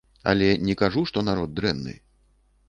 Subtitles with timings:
[0.31, 1.95] Але не кажу, што народ дрэнны.